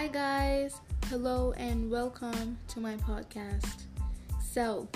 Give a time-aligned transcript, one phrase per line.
[0.00, 0.80] Hi, guys.
[1.10, 3.82] Hello, and welcome to my podcast.
[4.40, 4.88] So,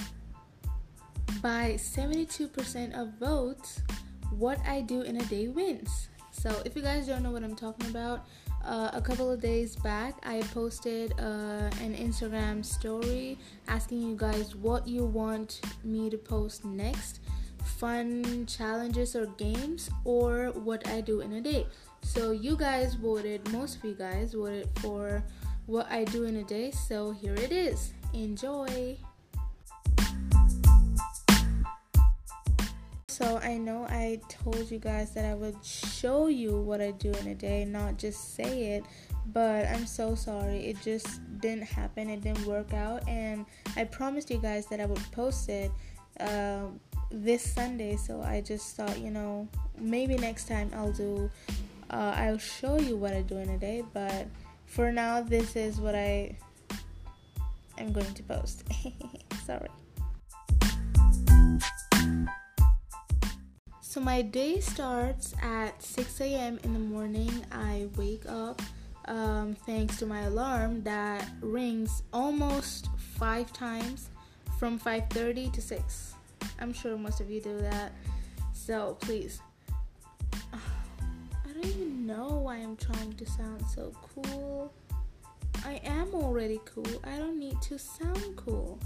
[1.43, 3.83] by 72% of votes,
[4.31, 6.09] what I do in a day wins.
[6.31, 8.25] So, if you guys don't know what I'm talking about,
[8.65, 13.37] uh, a couple of days back, I posted uh, an Instagram story
[13.69, 17.21] asking you guys what you want me to post next
[17.65, 21.67] fun challenges or games or what I do in a day.
[22.05, 25.25] So you guys voted, most of you guys voted for
[25.67, 26.71] what I do in a day.
[26.71, 27.93] So here it is.
[28.13, 28.97] Enjoy.
[33.09, 37.11] So I know I told you guys that I would show you what I do
[37.13, 38.85] in a day, not just say it,
[39.33, 40.67] but I'm so sorry.
[40.67, 42.11] It just didn't happen.
[42.11, 43.47] It didn't work out, and
[43.77, 45.71] I promised you guys that I would post it
[46.21, 46.67] uh,
[47.11, 47.97] this Sunday.
[47.97, 51.31] So I just thought, you know, maybe next time I'll do.
[51.95, 54.27] Uh, I'll show you what I do in a day, but
[54.67, 56.37] for now, this is what I
[57.79, 58.65] am going to post.
[59.47, 59.69] sorry.
[63.81, 66.59] So my day starts at 6 a.m.
[66.65, 67.31] in the morning.
[67.53, 68.61] I wake up
[69.05, 74.11] um, thanks to my alarm that rings almost five times
[74.59, 76.15] from 5:30 to 6.
[76.59, 77.93] I'm sure most of you do that.
[78.53, 79.41] So please.
[81.55, 84.73] I don't even know why I'm trying to sound so cool.
[85.65, 87.01] I am already cool.
[87.05, 88.79] I don't need to sound cool.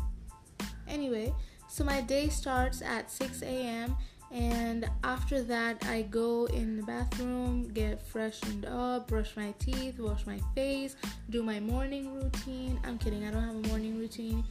[0.86, 1.32] Anyway,
[1.68, 3.96] so my day starts at 6 a.m
[4.30, 10.26] and after that i go in the bathroom get freshened up brush my teeth wash
[10.26, 10.96] my face
[11.30, 14.44] do my morning routine i'm kidding i don't have a morning routine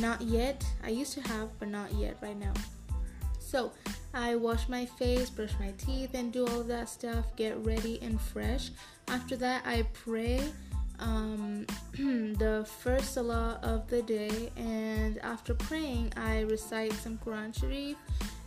[0.00, 2.54] not yet i used to have but not yet right now
[3.38, 3.70] so
[4.18, 8.20] i wash my face brush my teeth and do all that stuff get ready and
[8.20, 8.70] fresh.
[9.08, 10.42] After that i pray
[10.98, 17.96] um, the first salah of the day and after praying i recite some quran sharif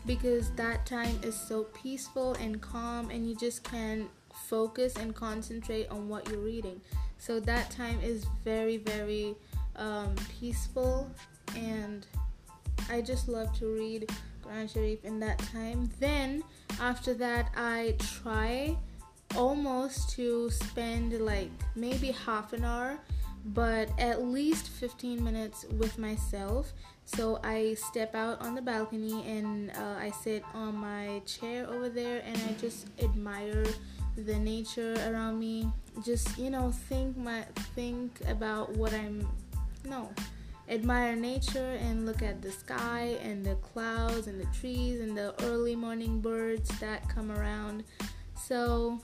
[0.05, 5.87] because that time is so peaceful and calm and you just can focus and concentrate
[5.89, 6.81] on what you're reading.
[7.17, 9.35] So that time is very very
[9.75, 11.09] um, peaceful
[11.55, 12.05] and
[12.89, 14.09] i just love to read
[14.41, 16.43] quran sharif in that time then
[16.79, 18.75] after that i try
[19.35, 22.99] almost to spend like maybe half an hour
[23.43, 26.73] but at least 15 minutes with myself
[27.05, 31.89] so I step out on the balcony and uh, I sit on my chair over
[31.89, 33.65] there and I just admire
[34.15, 35.69] the nature around me.
[36.05, 37.41] Just you know, think my
[37.75, 39.27] think about what I'm.
[39.85, 40.09] No,
[40.71, 45.35] admire nature and look at the sky and the clouds and the trees and the
[45.43, 47.83] early morning birds that come around.
[48.35, 48.99] So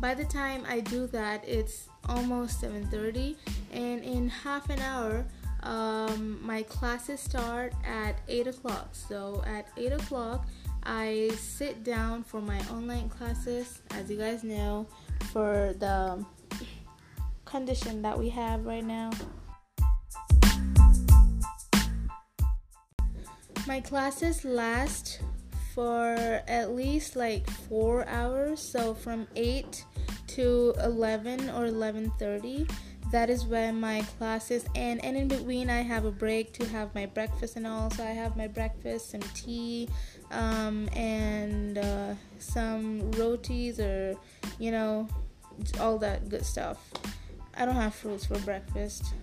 [0.00, 3.36] by the time I do that, it's almost 7:30,
[3.72, 5.24] and in half an hour
[5.62, 8.88] um, my classes start at 8 o'clock.
[8.92, 10.46] So at 8 o'clock,
[10.84, 14.86] I sit down for my online classes, as you guys know,
[15.32, 16.24] for the
[17.44, 19.10] condition that we have right now.
[23.66, 25.20] My classes last
[25.74, 26.14] for
[26.48, 29.84] at least like 4 hours, so from 8
[30.28, 32.68] to 11 or 11:30
[33.12, 36.92] that is when my classes end and in between i have a break to have
[36.94, 37.90] my breakfast and all.
[37.90, 39.88] So i have my breakfast some tea
[40.30, 44.16] um, and uh, some rotis or
[44.58, 45.08] you know
[45.80, 46.78] all that good stuff.
[47.56, 49.14] I don't have fruits for breakfast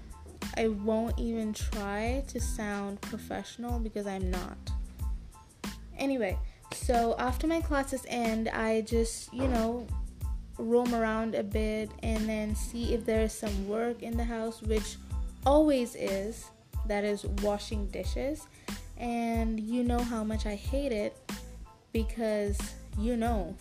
[0.57, 4.57] i won't even try to sound professional because i'm not
[5.97, 6.37] anyway
[6.71, 9.87] so after my classes end i just you know
[10.57, 14.97] roam around a bit and then see if there's some work in the house, which
[15.45, 16.45] always is.
[16.87, 18.45] That is washing dishes.
[18.97, 21.17] And you know how much I hate it
[21.93, 22.59] because
[22.97, 23.55] you know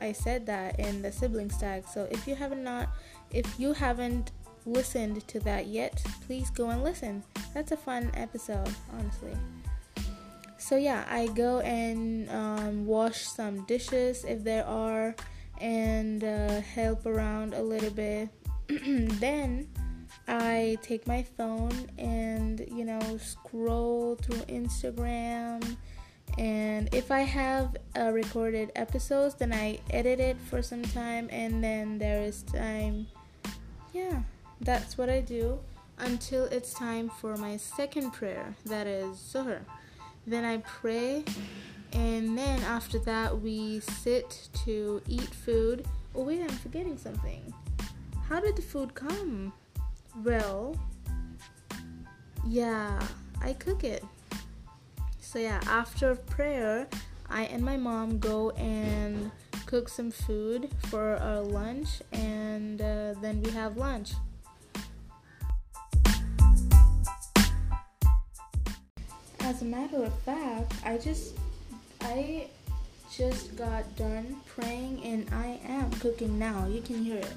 [0.00, 1.84] I said that in the sibling tag.
[1.92, 2.88] So if you haven't not
[3.30, 4.30] if you haven't
[4.66, 7.22] listened to that yet, please go and listen.
[7.54, 9.36] That's a fun episode, honestly.
[10.58, 15.14] So yeah, I go and um, wash some dishes if there are
[15.60, 18.28] and uh, help around a little bit.
[18.68, 19.68] then
[20.28, 25.76] I take my phone and you know scroll through Instagram.
[26.36, 31.62] And if I have uh, recorded episodes, then I edit it for some time, and
[31.62, 33.06] then there is time.
[33.92, 34.22] Yeah,
[34.60, 35.58] that's what I do
[35.98, 39.60] until it's time for my second prayer, that is Zuhr.
[40.26, 41.24] Then I pray
[41.92, 45.86] and then after that we sit to eat food
[46.16, 47.54] oh wait i'm forgetting something
[48.28, 49.52] how did the food come?
[50.24, 50.76] Well,
[52.44, 53.00] yeah,
[53.40, 54.04] I cook it.
[55.20, 56.88] So, yeah, after prayer,
[57.30, 59.30] I and my mom go and
[59.66, 64.14] cook some food for our lunch, and uh, then we have lunch.
[69.46, 71.38] As a matter of fact, I just
[72.00, 72.48] I
[73.12, 76.66] just got done praying and I am cooking now.
[76.66, 77.32] You can hear it.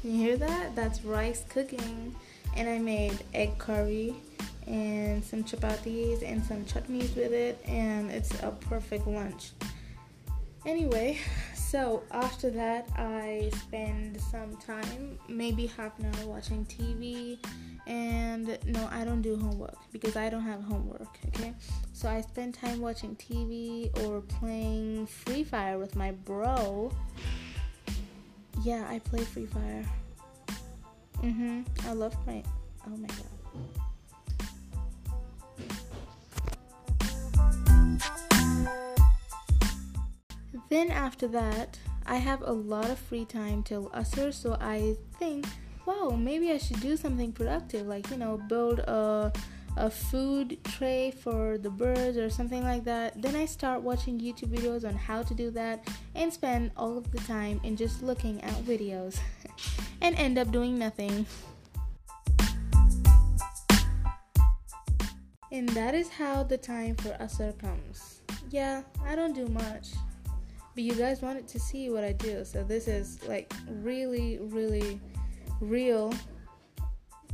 [0.00, 0.74] Can you hear that?
[0.74, 2.16] That's rice cooking.
[2.56, 4.14] And I made egg curry
[4.66, 9.50] and some chapatis and some chutneys with it, and it's a perfect lunch.
[10.64, 11.18] Anyway,
[11.70, 17.38] so after that, I spend some time, maybe half an hour, watching TV.
[17.86, 21.54] And no, I don't do homework because I don't have homework, okay?
[21.92, 26.92] So I spend time watching TV or playing Free Fire with my bro.
[28.62, 29.84] Yeah, I play Free Fire.
[31.22, 31.66] Mhm.
[31.86, 32.46] I love playing.
[32.86, 33.89] Oh my god.
[40.70, 45.44] Then after that, I have a lot of free time till Asr, so I think,
[45.84, 49.32] wow, maybe I should do something productive, like you know, build a
[49.76, 53.20] a food tray for the birds or something like that.
[53.20, 57.10] Then I start watching YouTube videos on how to do that and spend all of
[57.12, 59.18] the time in just looking at videos
[60.02, 61.26] and end up doing nothing.
[65.52, 68.22] And that is how the time for Asr comes.
[68.50, 69.88] Yeah, I don't do much.
[70.74, 75.00] But you guys wanted to see what I do, so this is like really, really
[75.60, 76.14] real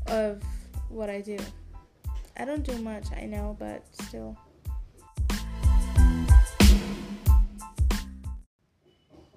[0.07, 0.43] of
[0.89, 1.37] what I do.
[2.39, 4.37] I don't do much, I know, but still.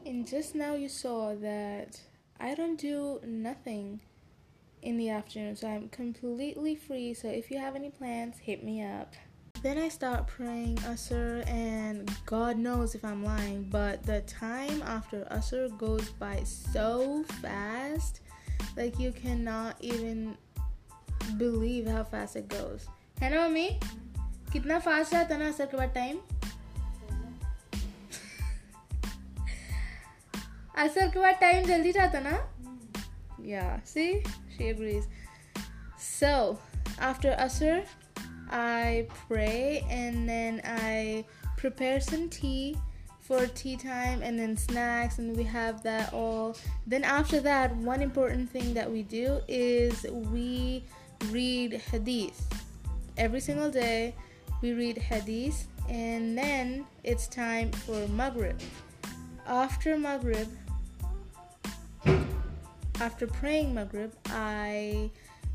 [0.06, 2.00] And just now you saw that
[2.40, 4.00] I don't do nothing
[4.82, 7.14] in the afternoon, so I'm completely free.
[7.14, 9.14] So if you have any plans, hit me up.
[9.62, 15.28] Then I start praying Asr, and God knows if I'm lying, but the time after
[15.30, 18.22] Asr goes by so fast,
[18.78, 20.38] like you cannot even
[21.38, 22.88] believe how fast it goes.
[23.20, 23.70] है ना mummy
[24.54, 26.18] कितना fast जाता ना असर के बाद time
[30.78, 32.38] असर के बाद टाइम जल्दी जाता ना?
[33.46, 35.10] Yeah see she agrees
[36.00, 36.62] so
[37.02, 37.30] after
[38.50, 41.24] i pray and then i
[41.58, 42.76] prepare some tea
[43.30, 46.58] for tea time and then snacks and we have that all.
[46.88, 50.84] Then after that one important thing that we do is we
[51.30, 52.42] read hadith.
[53.20, 54.16] Every single day
[54.64, 58.60] we read hadith and then it's time for maghrib.
[59.46, 60.48] After maghrib
[63.02, 65.10] after praying Maghrib, I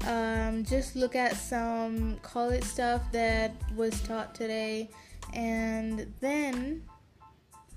[0.07, 4.91] um, just look at some college stuff that was taught today,
[5.33, 6.83] and then,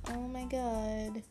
[0.09, 1.23] oh my god.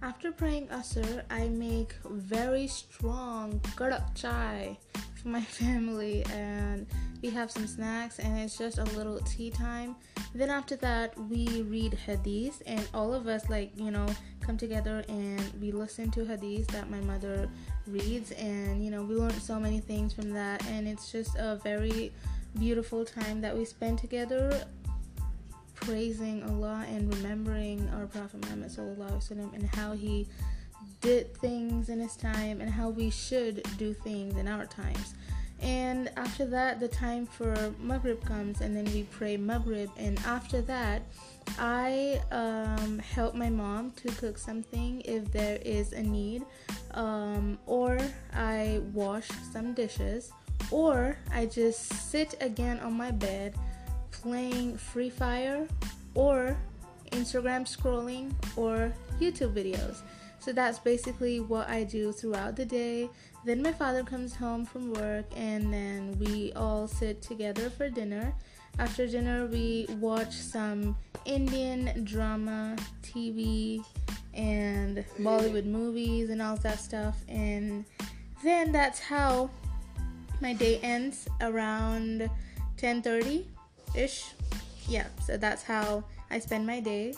[0.00, 4.78] After praying Asr, I make very strong kadak chai
[5.24, 6.86] my family and
[7.22, 9.96] we have some snacks and it's just a little tea time.
[10.34, 14.06] Then after that, we read hadith and all of us like, you know,
[14.40, 17.48] come together and we listen to hadith that my mother
[17.86, 21.60] reads and you know, we learn so many things from that and it's just a
[21.62, 22.12] very
[22.58, 24.64] beautiful time that we spend together
[25.74, 30.26] praising Allah and remembering our prophet Muhammad sallallahu alaihi wasallam and how he
[31.00, 35.14] did things in his time and how we should do things in our times.
[35.60, 39.90] And after that, the time for Maghrib comes, and then we pray Maghrib.
[39.96, 41.02] And after that,
[41.58, 46.44] I um, help my mom to cook something if there is a need,
[46.92, 47.98] um, or
[48.34, 50.30] I wash some dishes,
[50.70, 53.54] or I just sit again on my bed
[54.12, 55.66] playing Free Fire,
[56.14, 56.56] or
[57.10, 60.02] Instagram scrolling, or YouTube videos.
[60.40, 63.10] So that's basically what I do throughout the day.
[63.44, 68.34] Then my father comes home from work and then we all sit together for dinner.
[68.78, 73.84] After dinner, we watch some Indian drama, TV,
[74.34, 77.16] and Bollywood movies and all that stuff.
[77.28, 77.84] And
[78.44, 79.50] then that's how
[80.40, 82.30] my day ends around
[82.76, 83.46] 10:30
[83.96, 84.32] ish.
[84.88, 87.14] Yeah, so that's how I spend my day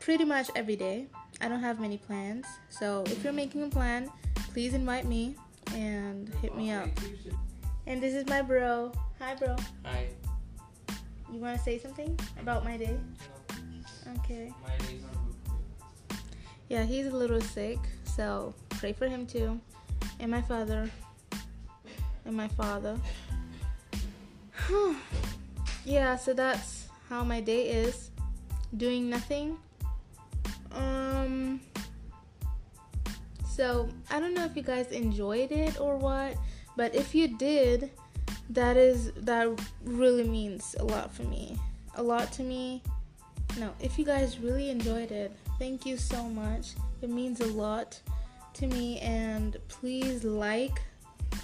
[0.00, 1.08] pretty much every day.
[1.40, 2.46] I don't have many plans.
[2.68, 4.10] So if you're making a plan,
[4.52, 5.36] please invite me
[5.74, 6.88] and hit me up.
[7.86, 8.92] And this is my bro.
[9.18, 9.56] Hi, bro.
[9.84, 10.08] Hi.
[11.32, 12.96] You want to say something about my day?
[14.18, 14.52] Okay.
[14.62, 15.14] My days are
[16.08, 16.18] good.
[16.68, 19.60] Yeah, he's a little sick, so pray for him too.
[20.18, 20.90] And my father.
[22.24, 22.98] And my father.
[25.84, 28.10] yeah, so that's how my day is.
[28.76, 29.56] Doing nothing.
[30.72, 31.09] Um
[33.50, 36.36] so I don't know if you guys enjoyed it or what,
[36.76, 37.90] but if you did,
[38.50, 39.48] that is that
[39.84, 41.58] really means a lot for me.
[41.96, 42.82] A lot to me.
[43.58, 46.74] No, if you guys really enjoyed it, thank you so much.
[47.02, 48.00] It means a lot
[48.54, 50.80] to me and please like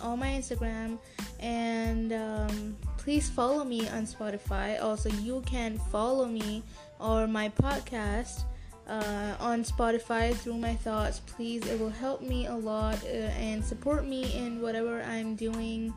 [0.03, 0.99] all my Instagram
[1.41, 4.81] and um, please follow me on Spotify.
[4.83, 6.63] Also, you can follow me
[7.01, 8.45] or my podcast
[8.89, 11.21] uh, on Spotify through my thoughts.
[11.27, 15.93] Please, it will help me a lot uh, and support me in whatever I'm doing.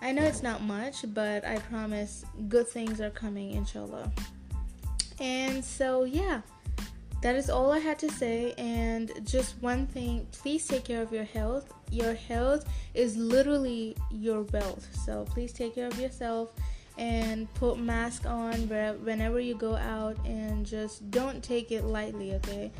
[0.00, 4.12] I know it's not much, but I promise good things are coming, inshallah.
[5.20, 6.42] And so, yeah,
[7.22, 8.54] that is all I had to say.
[8.58, 11.72] And just one thing please take care of your health.
[11.90, 14.86] Your health is literally your wealth.
[15.04, 16.52] So, please take care of yourself
[16.98, 18.68] and put mask on
[19.04, 22.70] whenever you go out and just don't take it lightly okay?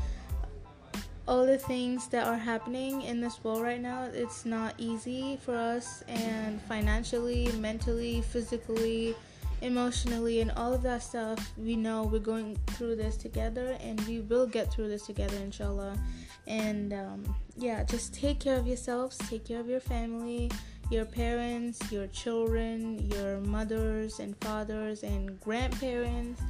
[1.27, 5.55] All the things that are happening in this world right now it's not easy for
[5.55, 9.15] us and financially mentally physically
[9.61, 11.53] emotionally and all of that stuff.
[11.59, 15.99] We know we're going through this together and we will get through this together inshallah.
[16.47, 20.51] And um, yeah just take care of yourselves take care of your family
[20.91, 26.41] your parents, your children, your mothers and fathers and grandparents,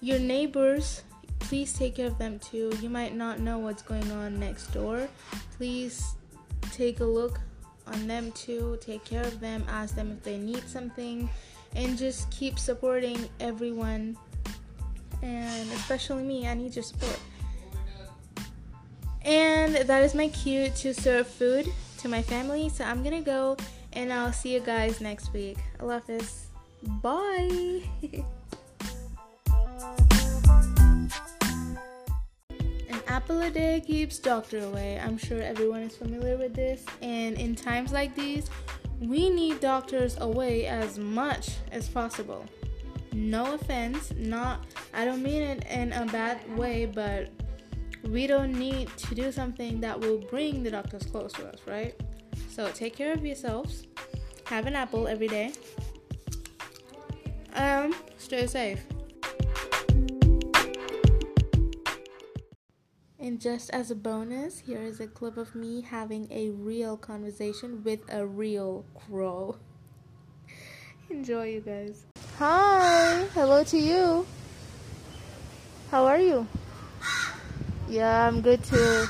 [0.00, 1.02] your neighbors.
[1.38, 2.72] Please take care of them too.
[2.80, 5.08] You might not know what's going on next door.
[5.56, 6.14] Please
[6.72, 7.40] take a look
[7.86, 8.78] on them too.
[8.80, 9.64] Take care of them.
[9.68, 11.28] Ask them if they need something.
[11.74, 14.16] And just keep supporting everyone.
[15.22, 17.18] And especially me, I need your support.
[19.22, 22.68] And that is my cue to serve food to my family.
[22.68, 23.56] So I'm gonna go
[23.96, 25.56] and I'll see you guys next week.
[25.80, 26.48] I love this.
[27.02, 27.82] Bye.
[32.50, 35.00] An apple a day keeps doctor away.
[35.02, 36.84] I'm sure everyone is familiar with this.
[37.00, 38.50] And in times like these,
[39.00, 42.44] we need doctors away as much as possible.
[43.12, 47.30] No offense, not I don't mean it in a bad way, but
[48.04, 51.98] we don't need to do something that will bring the doctors close to us, right?
[52.56, 53.86] So take care of yourselves.
[54.46, 55.52] Have an apple every day.
[57.54, 58.82] Um, stay safe.
[63.20, 67.84] And just as a bonus, here is a clip of me having a real conversation
[67.84, 69.56] with a real crow.
[71.10, 72.06] Enjoy, you guys.
[72.38, 74.24] Hi, hello to you.
[75.90, 76.46] How are you?
[77.86, 79.04] Yeah, I'm good too.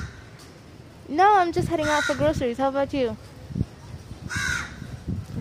[1.07, 2.57] No, I'm just heading out for groceries.
[2.57, 3.15] How about you?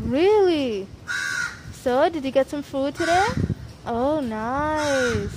[0.06, 0.86] Really?
[1.72, 3.26] So, did you get some food today?
[3.84, 5.34] Oh, nice.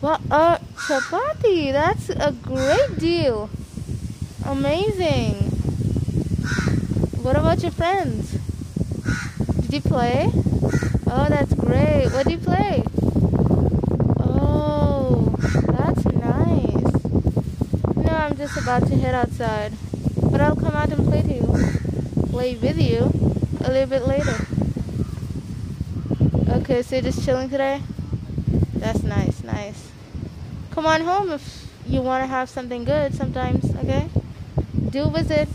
[0.00, 1.70] What a chapati.
[1.70, 3.48] That's a great deal.
[4.44, 5.34] Amazing.
[7.22, 8.32] What about your friends?
[9.60, 10.28] Did you play?
[11.06, 12.08] Oh, that's great.
[12.08, 12.82] What did you play?
[14.18, 15.36] Oh,
[15.68, 17.94] that's nice.
[17.94, 19.72] No, I'm just about to head outside.
[20.32, 22.26] But I'll come out and play to you.
[22.28, 24.36] Play with you a little bit later.
[26.50, 27.82] Okay, so just chilling today?
[28.74, 29.90] That's nice, nice.
[30.70, 34.08] Come on home if you want to have something good sometimes, okay?
[34.90, 35.48] Do visit.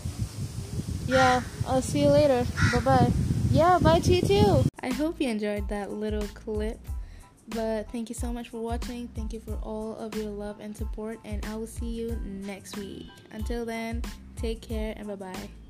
[1.08, 2.46] Yeah, I'll see you later.
[2.72, 3.12] Bye bye.
[3.52, 4.66] Yeah, bye to you too.
[4.82, 6.80] I hope you enjoyed that little clip.
[7.50, 9.10] But thank you so much for watching.
[9.10, 11.20] Thank you for all of your love and support.
[11.26, 13.08] And I will see you next week.
[13.32, 14.02] Until then,
[14.36, 15.63] take care and bye bye.